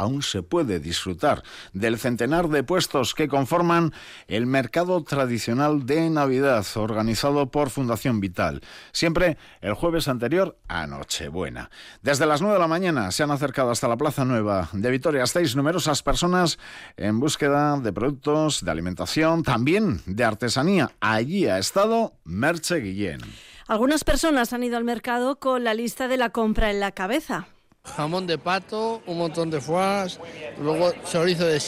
[0.00, 3.92] aún se puede disfrutar del centenar de puestos que conforman
[4.28, 11.70] el mercado tradicional de Navidad organizado por Fundación Vital, siempre el jueves anterior a Nochebuena.
[12.02, 15.22] Desde las 9 de la mañana se han acercado hasta la Plaza Nueva de Vitoria.
[15.22, 16.58] Estáis numerosas personas
[16.96, 20.92] en búsqueda de productos de alimentación, también de artesanía.
[21.00, 23.20] Allí ha estado Merche Guillén.
[23.68, 27.46] Algunas personas han ido al mercado con la lista de la compra en la cabeza.
[27.84, 30.18] Jamón de pato, un montón de foie,
[30.60, 31.60] luego chorizo de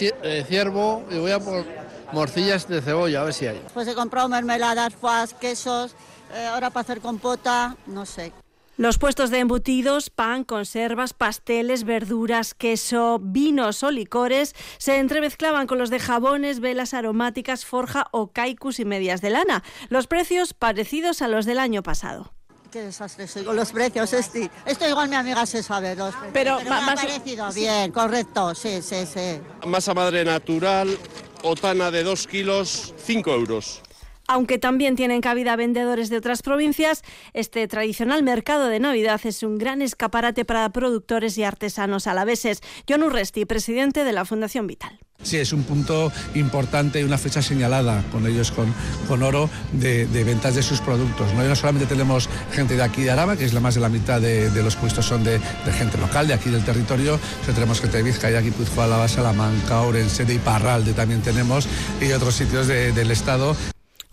[0.47, 1.65] ciervo y voy a por
[2.12, 3.62] morcillas de cebolla, a ver si hay.
[3.73, 5.95] Pues he comprado mermeladas, foie, quesos,
[6.34, 8.33] eh, ahora para hacer compota, no sé.
[8.79, 15.79] Los puestos de embutidos, pan, conservas, pasteles, verduras, queso, vinos o licores se entremezclaban con
[15.79, 19.62] los de jabones, velas aromáticas, forja o kaikus y medias de lana.
[19.91, 22.33] Los precios parecidos a los del año pasado.
[22.73, 24.51] Qué desastre soy con los precios, este.
[24.65, 25.95] Esto igual mi amiga se sabe.
[25.95, 29.39] Los Pero, me ha parecido bien, correcto, sí, sí, sí.
[29.67, 30.97] Masa madre natural,
[31.43, 33.83] otana de 2 kilos, 5 euros.
[34.27, 37.03] Aunque también tienen cabida vendedores de otras provincias,
[37.34, 42.62] este tradicional mercado de Navidad es un gran escaparate para productores y artesanos alaveses.
[42.89, 44.98] John Urresti, presidente de la Fundación Vital.
[45.23, 48.73] Sí, es un punto importante y una fecha señalada con ellos, con,
[49.09, 51.33] con oro, de, ventas de sus productos.
[51.34, 51.56] ¿no?
[51.56, 54.51] solamente tenemos gente de aquí de Araba, que es la más de la mitad de,
[54.62, 55.41] los puestos son de,
[55.79, 60.34] gente local, de aquí del territorio, sino tenemos gente de Vizcaya, Guipúzcoa, Salamanca, Orense, de
[60.34, 61.67] Iparralde también tenemos,
[62.01, 63.57] y otros sitios del Estado.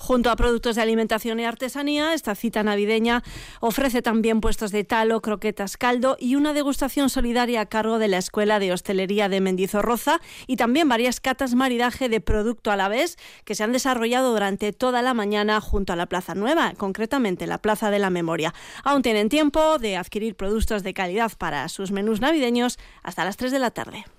[0.10, 3.22] Junto a productos de alimentación y artesanía, esta cita navideña
[3.60, 8.18] ofrece también puestos de talo, croquetas, caldo y una degustación solidaria a cargo de la
[8.18, 13.18] Escuela de Hostelería de Mendizorroza y también varias catas maridaje de producto a la vez
[13.46, 17.60] que se han desarrollado durante toda la mañana junto a la Plaza Nueva, concretamente la
[17.60, 18.56] Plaza de la Memoria.
[18.84, 23.52] Aún tienen tiempo de adquirir productos de calidad para sus menús navideños hasta las 3
[23.52, 24.06] de la tarde.